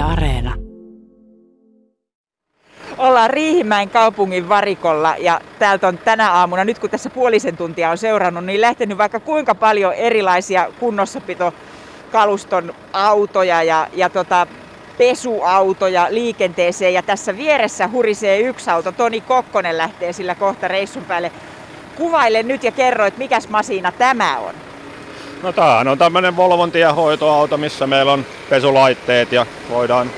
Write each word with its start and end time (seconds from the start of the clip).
Areena. 0.00 0.54
Ollaan 2.98 3.30
Riihimäen 3.30 3.90
kaupungin 3.90 4.48
varikolla 4.48 5.14
ja 5.18 5.40
täältä 5.58 5.88
on 5.88 5.98
tänä 5.98 6.32
aamuna, 6.32 6.64
nyt 6.64 6.78
kun 6.78 6.90
tässä 6.90 7.10
puolisen 7.10 7.56
tuntia 7.56 7.90
on 7.90 7.98
seurannut, 7.98 8.44
niin 8.44 8.60
lähtenyt 8.60 8.98
vaikka 8.98 9.20
kuinka 9.20 9.54
paljon 9.54 9.94
erilaisia 9.94 10.68
kunnossapitokaluston 10.80 12.74
autoja 12.92 13.62
ja, 13.62 13.88
ja 13.94 14.08
tota, 14.08 14.46
pesuautoja 14.98 16.06
liikenteeseen. 16.10 16.94
Ja 16.94 17.02
tässä 17.02 17.36
vieressä 17.36 17.88
hurisee 17.88 18.40
yksi 18.40 18.70
auto. 18.70 18.92
Toni 18.92 19.20
Kokkonen 19.20 19.78
lähtee 19.78 20.12
sillä 20.12 20.34
kohta 20.34 20.68
reissun 20.68 21.04
päälle. 21.04 21.32
Kuvaile 21.96 22.42
nyt 22.42 22.64
ja 22.64 22.72
kerro, 22.72 23.06
että 23.06 23.18
mikäs 23.18 23.48
masina 23.48 23.92
tämä 23.92 24.38
on. 24.38 24.54
No 25.42 25.52
tämähän 25.52 25.88
on 25.88 25.98
tämmöinen 25.98 26.36
Volvon 26.36 26.72
hoitoauto, 26.96 27.56
missä 27.56 27.86
meillä 27.86 28.12
on 28.12 28.26
pesulaitteet 28.50 29.32
ja 29.32 29.46
voidaan 29.70 30.10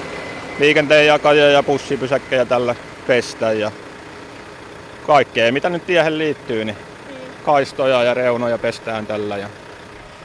liikenteen 0.59 1.07
jakajia 1.07 1.51
ja 1.51 1.63
pussipysäkkejä 1.63 2.45
tällä 2.45 2.75
pestä 3.07 3.53
ja 3.53 3.71
kaikkea 5.07 5.53
mitä 5.53 5.71
nyt 5.71 5.87
tiehen 5.87 6.19
liittyy, 6.19 6.65
niin 6.65 6.77
kaistoja 7.45 8.03
ja 8.03 8.15
reunoja 8.15 8.59
pestään 8.59 9.07
tällä. 9.07 9.37
Ja... 9.37 9.49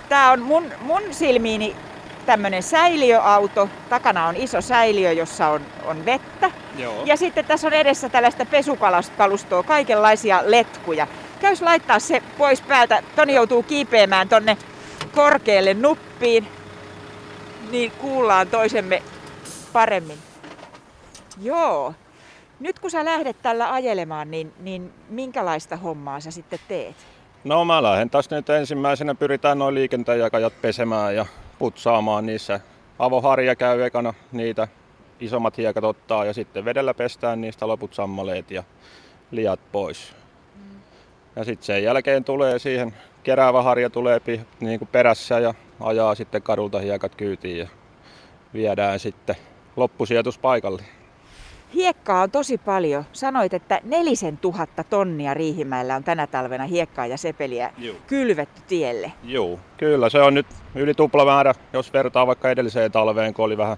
Tämä 0.10 0.32
on 0.32 0.42
mun, 0.42 0.72
mun 0.82 1.02
silmiini 1.12 1.76
tämmöinen 2.26 2.64
säiliöauto. 2.64 3.70
Takana 3.90 4.28
on 4.28 4.36
iso 4.36 4.62
säiliö, 4.62 5.12
jossa 5.12 5.48
on, 5.48 5.62
on 5.86 6.06
vettä. 6.06 6.52
Joo. 6.78 7.04
Ja 7.06 7.18
sitten 7.18 7.46
tässä 7.46 7.68
on 7.68 7.74
edessä 7.74 8.10
tällaista 8.10 8.46
pesukalastoa, 8.46 9.64
kaikenlaisia 9.64 10.42
letkuja. 10.46 11.08
Käys 11.40 11.62
laittaa 11.62 12.00
se 12.00 12.24
pois 12.38 12.62
päältä. 12.62 13.04
Toni 13.16 13.34
joutuu 13.34 13.64
kiipeämään 13.64 14.30
tonne 14.30 14.58
korkealle 15.18 15.74
nuppiin, 15.74 16.48
niin 17.72 17.92
kuullaan 17.92 18.48
toisemme 18.48 19.04
paremmin. 19.74 20.18
Joo. 21.42 21.94
Nyt 22.60 22.80
kun 22.80 22.92
sä 22.92 23.06
lähdet 23.06 23.42
tällä 23.42 23.74
ajelemaan, 23.74 24.32
niin, 24.32 24.54
niin 24.60 24.94
minkälaista 25.10 25.76
hommaa 25.76 26.20
sä 26.20 26.32
sitten 26.32 26.60
teet? 26.68 26.96
No 27.44 27.66
mä 27.66 27.84
lähden 27.84 28.10
taas 28.10 28.30
nyt 28.30 28.50
ensimmäisenä, 28.50 29.16
pyritään 29.16 29.60
noin 29.60 29.76
liikenteenjakajat 29.76 30.62
pesemään 30.62 31.16
ja 31.16 31.26
putsaamaan 31.60 32.26
niissä. 32.26 32.60
Avoharja 33.00 33.56
käy 33.56 33.84
ekana 33.86 34.14
niitä 34.32 34.68
isommat 35.20 35.58
hiekat 35.58 35.84
ottaa 35.84 36.26
ja 36.26 36.34
sitten 36.34 36.66
vedellä 36.66 36.94
pestään 36.94 37.42
niistä 37.42 37.68
loput 37.68 37.94
sammaleet 37.94 38.52
ja 38.52 38.64
liat 39.32 39.60
pois. 39.72 40.16
Mm. 40.56 40.80
Ja 41.36 41.44
sitten 41.44 41.66
sen 41.66 41.84
jälkeen 41.84 42.24
tulee 42.24 42.60
siihen, 42.60 42.94
keräävä 43.28 43.62
harja 43.62 43.90
tulee 43.90 44.22
niin 44.60 44.80
kuin 44.80 44.90
perässä 44.92 45.40
ja 45.40 45.54
ajaa 45.80 46.16
sitten 46.16 46.42
kadulta 46.42 46.80
hiekat 46.80 47.16
kyytiin 47.16 47.58
ja 47.58 47.68
viedään 48.54 49.00
sitten 49.00 49.36
loppusijoituspaikalle. 49.76 50.82
Hiekkaa 51.74 52.22
on 52.22 52.32
tosi 52.32 52.58
paljon. 52.58 53.04
Sanoit, 53.14 53.54
että 53.54 53.82
nelisen 53.84 54.38
tuhatta 54.38 54.84
tonnia 54.84 55.34
Riihimäellä 55.34 55.96
on 55.96 56.04
tänä 56.04 56.28
talvena 56.28 56.66
hiekkaa 56.66 57.08
ja 57.08 57.18
sepeliä 57.18 57.74
Juu. 57.78 57.96
kylvetty 58.08 58.62
tielle. 58.68 59.12
Joo, 59.24 59.60
kyllä 59.78 60.10
se 60.10 60.22
on 60.22 60.34
nyt 60.34 60.48
yli 60.76 60.94
tuplamäärä, 60.94 61.54
jos 61.74 61.94
vertaa 61.94 62.28
vaikka 62.28 62.50
edelliseen 62.50 62.92
talveen, 62.92 63.34
kun 63.34 63.46
oli 63.46 63.58
vähän 63.58 63.78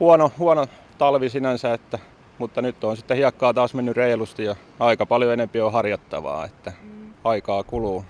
huono, 0.00 0.32
huono 0.38 0.66
talvi 0.98 1.28
sinänsä, 1.28 1.74
että, 1.74 1.98
mutta 2.38 2.62
nyt 2.62 2.84
on 2.84 2.96
sitten 2.96 3.16
hiekkaa 3.16 3.54
taas 3.54 3.74
mennyt 3.74 3.96
reilusti 3.96 4.44
ja 4.44 4.56
aika 4.80 5.06
paljon 5.06 5.32
enempi 5.32 5.60
on 5.60 5.72
harjattavaa, 5.72 6.44
että 6.44 6.72
mm. 6.82 7.14
aikaa 7.24 7.62
kuluu. 7.62 8.04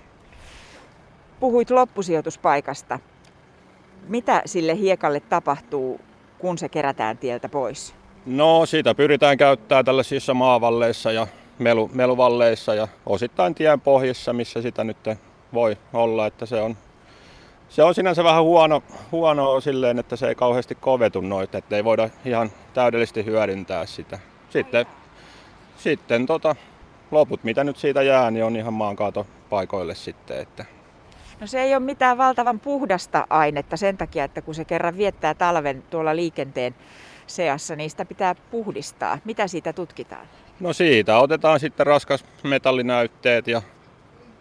Puhuit 1.41 1.71
loppusijoituspaikasta. 1.71 2.99
Mitä 4.07 4.41
sille 4.45 4.75
hiekalle 4.75 5.19
tapahtuu, 5.19 6.01
kun 6.39 6.57
se 6.57 6.69
kerätään 6.69 7.17
tieltä 7.17 7.49
pois? 7.49 7.95
No 8.25 8.65
siitä 8.65 8.95
pyritään 8.95 9.37
käyttämään 9.37 9.85
tällaisissa 9.85 10.33
maavalleissa 10.33 11.11
ja 11.11 11.27
melu, 11.59 11.89
meluvalleissa 11.93 12.75
ja 12.75 12.87
osittain 13.05 13.55
tien 13.55 13.81
pohjissa, 13.81 14.33
missä 14.33 14.61
sitä 14.61 14.83
nyt 14.83 14.97
voi 15.53 15.77
olla, 15.93 16.25
että 16.25 16.45
se 16.45 16.61
on 16.61 16.77
se 17.69 17.83
on 17.83 17.95
sinänsä 17.95 18.23
vähän 18.23 18.43
huono, 18.43 18.83
huono 19.11 19.61
silleen, 19.61 19.99
että 19.99 20.15
se 20.15 20.27
ei 20.27 20.35
kauheasti 20.35 20.75
kovetu 20.75 21.21
noita, 21.21 21.57
että 21.57 21.75
ei 21.75 21.83
voida 21.83 22.09
ihan 22.25 22.51
täydellisesti 22.73 23.25
hyödyntää 23.25 23.85
sitä. 23.85 24.19
Sitten, 24.49 24.85
sitten 25.77 26.25
tota, 26.25 26.55
loput, 27.11 27.43
mitä 27.43 27.63
nyt 27.63 27.77
siitä 27.77 28.01
jää, 28.01 28.31
niin 28.31 28.45
on 28.45 28.55
ihan 28.55 28.73
maankaatopaikoille 28.73 29.95
sitten. 29.95 30.39
Että. 30.39 30.80
No 31.41 31.47
se 31.47 31.61
ei 31.61 31.75
ole 31.75 31.83
mitään 31.83 32.17
valtavan 32.17 32.59
puhdasta 32.59 33.27
ainetta 33.29 33.77
sen 33.77 33.97
takia, 33.97 34.23
että 34.23 34.41
kun 34.41 34.55
se 34.55 34.65
kerran 34.65 34.97
viettää 34.97 35.33
talven 35.33 35.83
tuolla 35.89 36.15
liikenteen 36.15 36.75
seassa, 37.27 37.75
niin 37.75 37.89
sitä 37.89 38.05
pitää 38.05 38.35
puhdistaa. 38.35 39.17
Mitä 39.25 39.47
siitä 39.47 39.73
tutkitaan? 39.73 40.27
No 40.59 40.73
siitä 40.73 41.17
otetaan 41.17 41.59
sitten 41.59 41.87
raskas 41.87 42.25
metallinäytteet 42.43 43.47
ja 43.47 43.61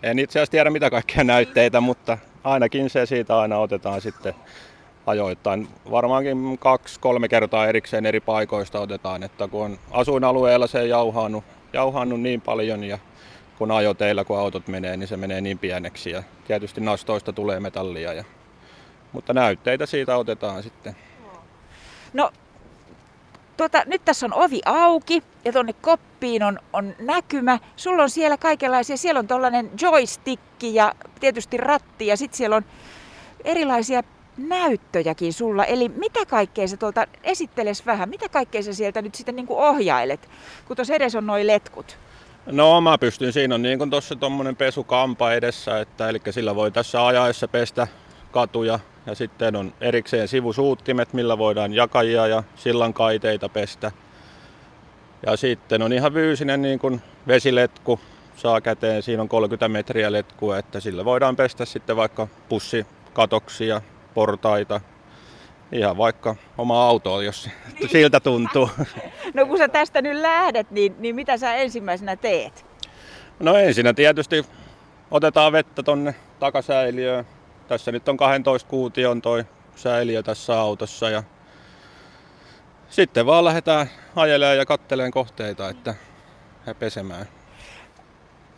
en 0.02 0.18
itse 0.18 0.38
asiassa 0.38 0.50
tiedä 0.50 0.70
mitä 0.70 0.90
kaikkia 0.90 1.24
näytteitä, 1.24 1.80
mutta 1.80 2.18
ainakin 2.44 2.90
se 2.90 3.06
siitä 3.06 3.38
aina 3.38 3.58
otetaan 3.58 4.00
sitten 4.00 4.34
ajoittain. 5.06 5.68
Varmaankin 5.90 6.58
kaksi-kolme 6.58 7.28
kertaa 7.28 7.66
erikseen 7.66 8.06
eri 8.06 8.20
paikoista 8.20 8.80
otetaan, 8.80 9.22
että 9.22 9.48
kun 9.48 9.64
on 9.64 9.78
asuinalueella 9.90 10.66
se 10.66 10.80
ei 10.80 10.88
jauhannut, 10.88 11.44
jauhannut 11.72 12.20
niin 12.20 12.40
paljon 12.40 12.84
ja 12.84 12.98
kun 13.60 13.70
ajoteilla 13.70 14.24
kun 14.24 14.38
autot 14.38 14.68
menee, 14.68 14.96
niin 14.96 15.08
se 15.08 15.16
menee 15.16 15.40
niin 15.40 15.58
pieneksi 15.58 16.10
ja 16.10 16.22
tietysti 16.46 16.80
nastoista 16.80 17.32
tulee 17.32 17.60
metallia. 17.60 18.12
Ja, 18.12 18.24
mutta 19.12 19.32
näytteitä 19.32 19.86
siitä 19.86 20.16
otetaan 20.16 20.62
sitten. 20.62 20.96
No 22.12 22.30
Tuota, 23.56 23.82
nyt 23.86 24.04
tässä 24.04 24.26
on 24.26 24.34
ovi 24.34 24.60
auki 24.64 25.22
ja 25.44 25.52
tuonne 25.52 25.72
koppiin 25.72 26.42
on, 26.42 26.58
on 26.72 26.94
näkymä. 26.98 27.58
Sulla 27.76 28.02
on 28.02 28.10
siellä 28.10 28.36
kaikenlaisia, 28.36 28.96
siellä 28.96 29.18
on 29.18 29.28
tuollainen 29.28 29.70
joystick 29.82 30.42
ja 30.62 30.94
tietysti 31.20 31.56
ratti 31.56 32.06
ja 32.06 32.16
sitten 32.16 32.36
siellä 32.36 32.56
on 32.56 32.64
erilaisia 33.44 34.02
näyttöjäkin 34.36 35.32
sulla. 35.32 35.64
Eli 35.64 35.88
mitä 35.88 36.26
kaikkea 36.26 36.68
sä 36.68 36.76
tuolta, 36.76 37.06
esitteles 37.22 37.86
vähän, 37.86 38.08
mitä 38.08 38.28
kaikkea 38.28 38.62
sä 38.62 38.74
sieltä 38.74 39.02
nyt 39.02 39.14
sitten 39.14 39.36
niin 39.36 39.46
ohjailet, 39.48 40.28
kun 40.66 40.76
tuossa 40.76 40.94
edes 40.94 41.14
on 41.14 41.26
noin 41.26 41.46
letkut? 41.46 41.98
No 42.46 42.80
mä 42.80 42.98
pystyn, 42.98 43.32
siinä 43.32 43.54
on 43.54 43.62
niin 43.62 43.78
kuin 43.78 43.90
tuossa 43.90 44.16
tuommoinen 44.16 44.56
pesukampa 44.56 45.32
edessä, 45.32 45.80
että 45.80 46.08
eli 46.08 46.20
sillä 46.30 46.54
voi 46.54 46.70
tässä 46.70 47.06
ajaessa 47.06 47.48
pestä 47.48 47.86
katuja 48.32 48.78
ja 49.06 49.14
sitten 49.14 49.56
on 49.56 49.72
erikseen 49.80 50.28
sivusuuttimet, 50.28 51.12
millä 51.12 51.38
voidaan 51.38 51.72
jakajia 51.72 52.26
ja 52.26 52.42
sillan 52.54 52.94
kaiteita 52.94 53.48
pestä. 53.48 53.92
Ja 55.26 55.36
sitten 55.36 55.82
on 55.82 55.92
ihan 55.92 56.12
fyysinen 56.12 56.62
niin 56.62 56.78
kuin 56.78 57.02
vesiletku 57.26 58.00
saa 58.36 58.60
käteen. 58.60 59.02
Siinä 59.02 59.22
on 59.22 59.28
30 59.28 59.68
metriä 59.68 60.12
letkua, 60.12 60.58
että 60.58 60.80
sillä 60.80 61.04
voidaan 61.04 61.36
pestä 61.36 61.64
sitten 61.64 61.96
vaikka 61.96 62.28
pussikatoksia, 62.48 63.82
portaita, 64.14 64.80
ihan 65.72 65.96
vaikka 65.96 66.36
oma 66.58 66.86
auto, 66.86 67.20
jos 67.20 67.48
siltä 67.86 68.20
tuntuu. 68.20 68.70
No 69.34 69.46
kun 69.46 69.58
sä 69.58 69.68
tästä 69.68 70.02
nyt 70.02 70.20
lähdet, 70.20 70.70
niin, 70.70 70.94
niin 70.98 71.14
mitä 71.14 71.36
sä 71.36 71.54
ensimmäisenä 71.54 72.16
teet? 72.16 72.66
No 73.40 73.56
ensinnä 73.56 73.94
tietysti 73.94 74.46
otetaan 75.10 75.52
vettä 75.52 75.82
tonne 75.82 76.14
takasäiliöön, 76.40 77.26
tässä 77.68 77.92
nyt 77.92 78.08
on 78.08 78.16
12 78.16 78.68
kuution 78.68 79.22
toi 79.22 79.44
säiliö 79.76 80.22
tässä 80.22 80.60
autossa 80.60 81.10
ja 81.10 81.22
sitten 82.88 83.26
vaan 83.26 83.44
lähdetään 83.44 83.90
ajelemaan 84.16 84.56
ja 84.56 84.66
katteleen 84.66 85.10
kohteita, 85.10 85.68
että 85.68 85.94
he 86.66 86.74
pesemään. 86.74 87.26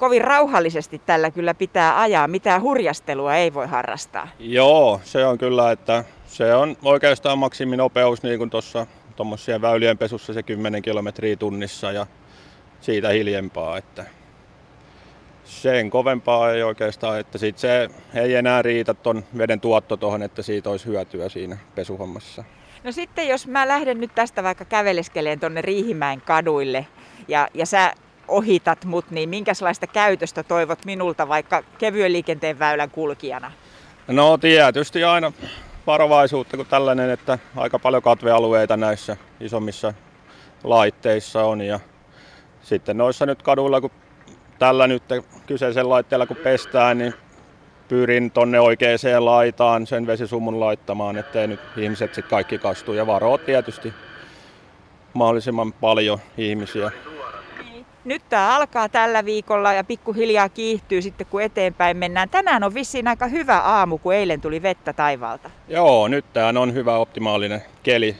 Kovin 0.03 0.25
rauhallisesti 0.25 0.99
tällä 1.07 1.31
kyllä 1.31 1.55
pitää 1.55 2.01
ajaa, 2.01 2.29
mitään 2.29 2.63
hurjastelua 2.63 3.35
ei 3.35 3.55
voi 3.55 3.67
harrastaa. 3.67 4.29
Joo, 4.39 5.01
se 5.05 5.27
on 5.27 5.39
kyllä, 5.39 5.73
että 5.73 6.05
se 6.27 6.55
on 6.55 6.77
oikeastaan 6.85 7.39
maksiminopeus 7.39 8.23
niin 8.23 8.39
kuin 8.39 8.51
tuossa 8.51 8.87
tuommoisien 9.17 9.63
väylien 9.63 9.99
pesussa 9.99 10.33
se 10.33 10.43
10 10.43 10.83
kilometriä 10.83 11.37
tunnissa 11.37 11.93
ja 11.93 12.07
siitä 12.81 13.09
hiljempaa, 13.09 13.79
että 13.79 14.05
sen 15.45 15.91
kovempaa 15.91 16.53
ei 16.53 16.63
oikeastaan, 16.63 17.21
että 17.21 17.39
sit 17.39 17.59
se 17.59 17.91
ei 18.15 18.35
enää 18.35 18.63
riitä 18.63 18.95
ton 18.95 19.25
veden 19.39 19.61
tuotto 19.61 19.97
tuohon, 19.97 20.23
että 20.23 20.43
siitä 20.43 20.71
olisi 20.71 20.87
hyötyä 20.87 21.29
siinä 21.29 21.59
pesuhommassa. 21.75 22.45
No 22.85 22.93
sitten 22.93 23.29
jos 23.29 23.47
mä 23.47 23.69
lähden 23.69 24.01
nyt 24.01 24.15
tästä 24.15 24.43
vaikka 24.43 24.65
käveleskeleen 24.65 25.41
tonne 25.41 25.63
Riihimäen 25.63 26.21
kaduille 26.21 26.87
ja, 27.29 27.49
ja 27.55 27.67
sä 27.67 27.95
ohitat 28.29 28.85
mut, 28.85 29.11
niin 29.11 29.29
minkälaista 29.29 29.87
käytöstä 29.87 30.43
toivot 30.43 30.85
minulta 30.85 31.29
vaikka 31.29 31.63
kevyen 31.79 32.13
liikenteen 32.13 32.59
väylän 32.59 32.91
kulkijana? 32.91 33.53
No 34.09 34.39
tietysti 34.39 35.05
aina 35.05 35.33
varovaisuutta 35.87 36.57
kuin 36.57 36.69
tällainen, 36.69 37.11
että 37.11 37.39
aika 37.57 37.79
paljon 37.79 38.03
katvealueita 38.03 38.77
näissä 38.77 39.17
isommissa 39.41 39.95
laitteissa 40.65 41.45
on 41.45 41.61
ja 41.61 41.81
sitten 42.63 42.97
noissa 42.97 43.27
nyt 43.27 43.43
kaduilla, 43.43 43.81
kun 43.81 43.91
tällä 44.59 44.87
nyt 44.87 45.03
kyseisen 45.47 45.89
laitteella 45.89 46.27
kun 46.27 46.37
pestään, 46.37 46.99
niin 46.99 47.15
pyrin 47.89 48.31
tonne 48.31 48.61
oikeaan 48.61 48.99
laitaan 49.19 49.87
sen 49.87 50.07
vesisumun 50.07 50.61
laittamaan, 50.61 51.17
ettei 51.17 51.47
nyt 51.47 51.61
ihmiset 51.77 52.15
sitten 52.15 52.31
kaikki 52.31 52.59
kastu. 52.59 52.93
Ja 52.93 53.07
varoo 53.07 53.39
tietysti 53.39 53.95
mahdollisimman 55.15 55.73
paljon 55.73 56.19
ihmisiä. 56.39 56.91
Nyt 58.05 58.23
tämä 58.29 58.57
alkaa 58.57 58.89
tällä 58.89 59.25
viikolla 59.25 59.73
ja 59.73 59.85
pikkuhiljaa 59.85 60.49
kiihtyy 60.49 61.03
sitten 61.03 61.27
kun 61.31 61.43
eteenpäin 61.43 61.97
mennään. 61.97 62.29
Tänään 62.29 62.65
on 62.65 62.75
vissiin 62.75 63.09
aika 63.09 63.27
hyvä 63.27 63.59
aamu, 63.59 63.99
kun 63.99 64.15
eilen 64.15 64.41
tuli 64.41 64.63
vettä 64.63 64.93
taivaalta. 64.93 65.51
Joo, 65.69 66.09
nyt 66.09 66.25
tämä 66.33 66.61
on 66.61 66.75
hyvä 66.75 66.97
optimaalinen 66.97 67.63
keli 67.83 68.17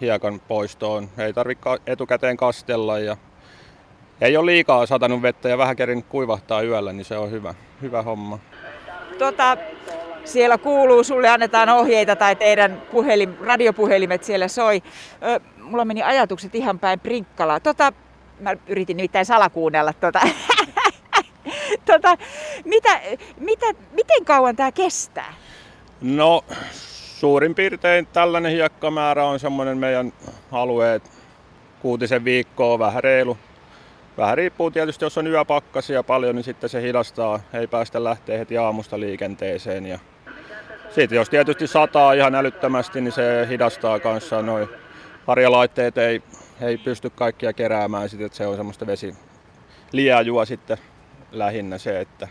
hiekan 0.00 0.40
poistoon. 0.40 1.08
Ei 1.18 1.32
tarvitse 1.32 1.70
etukäteen 1.86 2.36
kastella 2.36 2.98
ja 2.98 3.16
ei 4.20 4.36
ole 4.36 4.46
liikaa 4.46 4.86
satanut 4.86 5.22
vettä 5.22 5.48
ja 5.48 5.58
vähän 5.58 5.76
kerin 5.76 6.04
kuivahtaa 6.04 6.62
yöllä, 6.62 6.92
niin 6.92 7.04
se 7.04 7.18
on 7.18 7.30
hyvä, 7.30 7.54
hyvä 7.82 8.02
homma. 8.02 8.38
Tota, 9.18 9.56
siellä 10.24 10.58
kuuluu, 10.58 11.04
sulle 11.04 11.28
annetaan 11.28 11.68
ohjeita 11.68 12.16
tai 12.16 12.36
teidän 12.36 12.82
puhelim, 12.90 13.34
radiopuhelimet 13.40 14.24
siellä 14.24 14.48
soi. 14.48 14.82
Ö, 15.22 15.40
mulla 15.62 15.84
meni 15.84 16.02
ajatukset 16.02 16.54
ihan 16.54 16.78
päin 16.78 17.00
prinkkalaa. 17.00 17.60
Tota, 17.60 17.92
mä 18.42 18.56
yritin 18.66 18.96
nimittäin 18.96 19.26
salakuunnella 19.26 19.92
tota. 19.92 20.20
tota, 21.92 22.16
mitä, 22.64 23.00
mitä, 23.36 23.66
miten 23.92 24.24
kauan 24.24 24.56
tämä 24.56 24.72
kestää? 24.72 25.34
No, 26.00 26.44
suurin 27.20 27.54
piirtein 27.54 28.06
tällainen 28.06 28.52
hiekkamäärä 28.52 29.24
on 29.24 29.40
semmoinen 29.40 29.78
meidän 29.78 30.12
alueet 30.52 31.10
kuutisen 31.80 32.24
viikkoa, 32.24 32.78
vähän 32.78 33.04
reilu. 33.04 33.38
Vähän 34.16 34.36
riippuu 34.38 34.70
tietysti, 34.70 35.04
jos 35.04 35.18
on 35.18 35.26
yöpakkasia 35.26 36.02
paljon, 36.02 36.36
niin 36.36 36.44
sitten 36.44 36.70
se 36.70 36.82
hidastaa, 36.82 37.40
ei 37.52 37.66
päästä 37.66 38.04
lähteä 38.04 38.38
heti 38.38 38.58
aamusta 38.58 39.00
liikenteeseen. 39.00 39.86
Ja 39.86 39.98
sitten 40.90 41.16
jos 41.16 41.30
tietysti 41.30 41.66
sataa 41.66 42.12
ihan 42.12 42.34
älyttömästi, 42.34 43.00
niin 43.00 43.12
se 43.12 43.46
hidastaa 43.48 44.00
kanssa. 44.00 44.42
Noin 44.42 44.68
harjalaitteet 45.26 45.98
ei, 45.98 46.22
ei 46.60 46.78
pysty 46.78 47.10
kaikkia 47.10 47.52
keräämään, 47.52 48.08
sitten, 48.08 48.26
että 48.26 48.38
se 48.38 48.46
on 48.46 48.56
semmoista 48.56 48.86
vesi 48.86 49.14
liajua 49.92 50.44
sitten 50.44 50.78
lähinnä 51.32 51.78
se, 51.78 52.00
että 52.00 52.28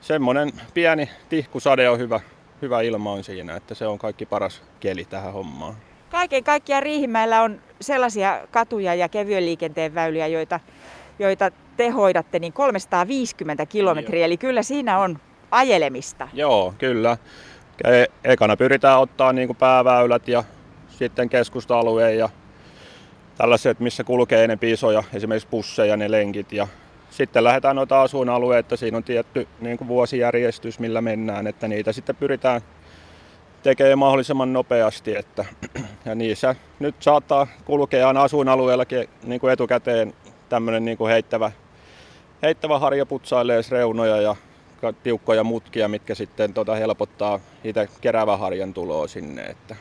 semmoinen 0.00 0.52
pieni 0.74 1.10
tihkusade 1.28 1.88
on 1.88 1.98
hyvä, 1.98 2.20
hyvä 2.62 2.80
ilma 2.80 3.12
on 3.12 3.24
siinä, 3.24 3.56
että 3.56 3.74
se 3.74 3.86
on 3.86 3.98
kaikki 3.98 4.26
paras 4.26 4.62
keli 4.80 5.04
tähän 5.04 5.32
hommaan. 5.32 5.74
Kaiken 6.10 6.44
kaikkiaan 6.44 6.82
Riihimäellä 6.82 7.42
on 7.42 7.60
sellaisia 7.80 8.40
katuja 8.50 8.94
ja 8.94 9.08
kevyen 9.08 9.46
liikenteen 9.46 9.94
väyliä, 9.94 10.26
joita, 10.26 10.60
joita 11.18 11.50
te 11.76 11.88
hoidatte, 11.88 12.38
niin 12.38 12.52
350 12.52 13.66
kilometriä, 13.66 14.24
eli 14.24 14.36
kyllä 14.36 14.62
siinä 14.62 14.98
on 14.98 15.18
ajelemista. 15.50 16.28
Joo, 16.32 16.74
kyllä. 16.78 17.16
E- 17.84 18.04
ekana 18.24 18.56
pyritään 18.56 19.00
ottaa 19.00 19.32
niin 19.32 19.48
kuin 19.48 19.56
pääväylät 19.56 20.28
ja 20.28 20.44
sitten 20.98 21.28
keskusta-alueen 21.28 22.18
ja 22.18 22.28
tällaiset, 23.38 23.80
missä 23.80 24.04
kulkee 24.04 24.44
enemmän 24.44 24.70
isoja, 24.70 25.02
esimerkiksi 25.14 25.48
busseja, 25.50 25.96
ne 25.96 26.10
lenkit. 26.10 26.52
Ja 26.52 26.68
sitten 27.10 27.44
lähdetään 27.44 27.76
noita 27.76 28.02
asuinalueita, 28.02 28.76
siinä 28.76 28.96
on 28.96 29.04
tietty 29.04 29.48
niin 29.60 29.78
kuin 29.78 29.88
vuosijärjestys, 29.88 30.78
millä 30.78 31.00
mennään, 31.00 31.46
että 31.46 31.68
niitä 31.68 31.92
sitten 31.92 32.16
pyritään 32.16 32.60
tekemään 33.62 33.98
mahdollisimman 33.98 34.52
nopeasti. 34.52 35.16
Että, 35.16 35.44
ja 36.04 36.14
niissä 36.14 36.54
nyt 36.80 36.94
saattaa 37.00 37.46
kulkea 37.64 38.08
aina 38.08 38.22
asuinalueellakin 38.22 39.08
niin 39.24 39.40
kuin 39.40 39.52
etukäteen 39.52 40.14
tämmöinen 40.48 40.84
niin 40.84 40.98
kuin 40.98 41.12
heittävä, 41.12 41.52
heittävä 42.42 42.78
harja 42.78 43.06
putsailee 43.06 43.60
reunoja 43.70 44.20
ja 44.20 44.36
tiukkoja 45.02 45.44
mutkia, 45.44 45.88
mitkä 45.88 46.14
sitten 46.14 46.54
tota 46.54 46.74
helpottaa 46.74 47.40
itse 47.64 47.88
kerävä 48.00 48.36
harjan 48.36 48.74
tuloa 48.74 49.08
sinne. 49.08 49.42
Että 49.42 49.76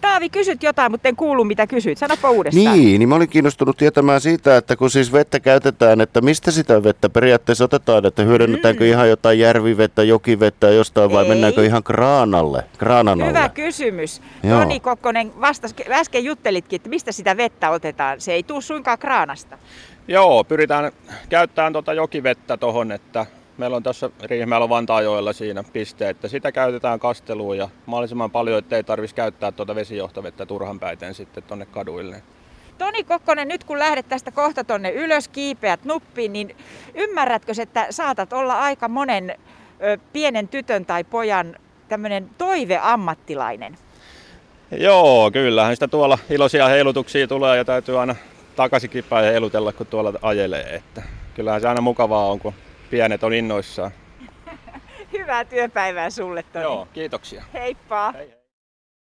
Taavi, 0.00 0.28
kysyt 0.28 0.62
jotain, 0.62 0.90
mutta 0.90 1.08
en 1.08 1.16
kuulu 1.16 1.44
mitä 1.44 1.66
kysyt. 1.66 1.98
Sanoppa 1.98 2.30
uudestaan. 2.30 2.78
Niin, 2.78 2.98
niin 2.98 3.08
mä 3.08 3.14
olin 3.14 3.28
kiinnostunut 3.28 3.76
tietämään 3.76 4.20
siitä, 4.20 4.56
että 4.56 4.76
kun 4.76 4.90
siis 4.90 5.12
vettä 5.12 5.40
käytetään, 5.40 6.00
että 6.00 6.20
mistä 6.20 6.50
sitä 6.50 6.82
vettä 6.82 7.08
periaatteessa 7.08 7.64
otetaan, 7.64 8.06
että 8.06 8.22
hyödynnetäänkö 8.22 8.84
mm. 8.84 8.90
ihan 8.90 9.08
jotain 9.08 9.38
järvivettä, 9.38 10.02
jokivettä 10.02 10.70
jostain 10.70 11.12
vai 11.12 11.22
Ei. 11.22 11.28
mennäänkö 11.28 11.64
ihan 11.64 11.82
kraanalle, 11.82 12.64
kraanan 12.78 13.22
alle? 13.22 13.28
Hyvä 13.28 13.48
kysymys. 13.48 14.22
Joo. 14.42 14.60
Toni 14.60 14.80
Kokkonen 14.80 15.40
vastas, 15.40 15.74
äsken 15.90 16.24
juttelitkin, 16.24 16.76
että 16.76 16.88
mistä 16.88 17.12
sitä 17.12 17.36
vettä 17.36 17.70
otetaan. 17.70 18.20
Se 18.20 18.32
ei 18.32 18.42
tule 18.42 18.62
suinkaan 18.62 18.98
kraanasta. 18.98 19.58
Joo, 20.08 20.44
pyritään 20.44 20.92
käyttämään 21.28 21.72
tuota 21.72 21.92
jokivettä 21.92 22.56
tuohon, 22.56 22.92
että 22.92 23.26
meillä 23.58 23.76
on 23.76 23.82
tässä 23.82 24.10
Riihimäellä 24.22 24.68
Vantaajoella 24.68 25.32
siinä 25.32 25.64
piste, 25.72 26.08
että 26.08 26.28
sitä 26.28 26.52
käytetään 26.52 27.00
kasteluun 27.00 27.58
ja 27.58 27.68
mahdollisimman 27.86 28.30
paljon, 28.30 28.58
ettei 28.58 28.84
tarvitsisi 28.84 29.14
käyttää 29.14 29.52
tuota 29.52 29.74
vesijohtovettä 29.74 30.46
turhan 30.46 30.80
päiten 30.80 31.14
sitten 31.14 31.42
tuonne 31.42 31.66
kaduille. 31.66 32.22
Toni 32.78 33.04
Kokkonen, 33.04 33.48
nyt 33.48 33.64
kun 33.64 33.78
lähdet 33.78 34.08
tästä 34.08 34.30
kohta 34.30 34.64
tonne 34.64 34.90
ylös, 34.90 35.28
kiipeät 35.28 35.84
nuppiin, 35.84 36.32
niin 36.32 36.56
ymmärrätkö, 36.94 37.52
että 37.62 37.86
saatat 37.90 38.32
olla 38.32 38.60
aika 38.60 38.88
monen 38.88 39.34
ö, 39.82 39.98
pienen 40.12 40.48
tytön 40.48 40.86
tai 40.86 41.04
pojan 41.04 41.56
tämmöinen 41.88 42.30
toiveammattilainen? 42.38 43.78
Joo, 44.70 45.30
kyllähän 45.30 45.76
sitä 45.76 45.88
tuolla 45.88 46.18
iloisia 46.30 46.68
heilutuksia 46.68 47.26
tulee 47.26 47.56
ja 47.56 47.64
täytyy 47.64 48.00
aina 48.00 48.16
takaisinkin 48.56 49.04
päin 49.04 49.24
heilutella, 49.24 49.72
kun 49.72 49.86
tuolla 49.86 50.12
ajelee. 50.22 50.74
Että 50.74 51.02
kyllähän 51.34 51.60
se 51.60 51.68
aina 51.68 51.80
mukavaa 51.80 52.26
on, 52.26 52.40
kun 52.40 52.54
pienet 52.90 53.24
on 53.24 53.32
innoissaan. 53.32 53.90
Hyvää 55.12 55.44
työpäivää 55.44 56.10
sulle, 56.10 56.42
Toni. 56.42 56.62
Joo, 56.62 56.88
kiitoksia. 56.92 57.44
Heippa! 57.52 58.12
Hei, 58.12 58.26
hei. 58.28 58.45